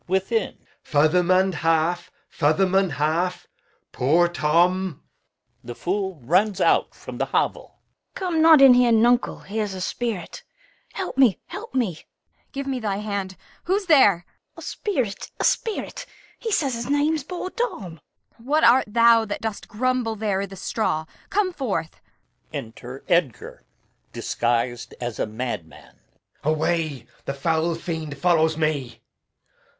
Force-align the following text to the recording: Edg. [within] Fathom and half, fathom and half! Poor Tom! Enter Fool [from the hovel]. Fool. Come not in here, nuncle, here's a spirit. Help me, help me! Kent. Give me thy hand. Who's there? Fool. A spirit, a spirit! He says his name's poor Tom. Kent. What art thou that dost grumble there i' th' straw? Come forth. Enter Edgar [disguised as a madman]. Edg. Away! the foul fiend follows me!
Edg. 0.01 0.07
[within] 0.09 0.57
Fathom 0.81 1.29
and 1.29 1.53
half, 1.53 2.09
fathom 2.27 2.73
and 2.73 2.93
half! 2.93 3.45
Poor 3.91 4.27
Tom! 4.27 5.03
Enter 5.63 5.75
Fool 5.75 6.19
[from 6.91 7.19
the 7.19 7.25
hovel]. 7.27 7.53
Fool. 7.67 7.79
Come 8.15 8.41
not 8.41 8.63
in 8.63 8.73
here, 8.73 8.91
nuncle, 8.91 9.41
here's 9.45 9.75
a 9.75 9.79
spirit. 9.79 10.41
Help 10.93 11.19
me, 11.19 11.39
help 11.45 11.75
me! 11.75 11.97
Kent. 11.97 12.05
Give 12.51 12.65
me 12.65 12.79
thy 12.79 12.97
hand. 12.97 13.37
Who's 13.65 13.85
there? 13.85 14.25
Fool. 14.25 14.53
A 14.57 14.61
spirit, 14.63 15.31
a 15.39 15.43
spirit! 15.43 16.07
He 16.39 16.51
says 16.51 16.73
his 16.73 16.89
name's 16.89 17.23
poor 17.23 17.51
Tom. 17.51 17.99
Kent. 18.01 18.01
What 18.39 18.63
art 18.63 18.85
thou 18.87 19.25
that 19.25 19.39
dost 19.41 19.67
grumble 19.67 20.15
there 20.15 20.41
i' 20.41 20.47
th' 20.47 20.57
straw? 20.57 21.05
Come 21.29 21.53
forth. 21.53 22.01
Enter 22.51 23.03
Edgar 23.07 23.65
[disguised 24.13 24.95
as 24.99 25.19
a 25.19 25.27
madman]. 25.27 25.99
Edg. 26.43 26.51
Away! 26.51 27.05
the 27.25 27.35
foul 27.35 27.75
fiend 27.75 28.17
follows 28.17 28.57
me! 28.57 28.99